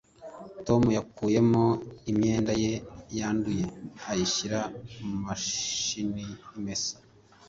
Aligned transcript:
tom 0.65 0.81
yakuyemo 0.97 1.65
imyenda 2.11 2.51
ye 2.63 2.73
yanduye 3.17 3.65
ayishyira 4.11 4.59
mu 5.05 5.15
mashini 5.25 6.25
imesa 6.57 6.95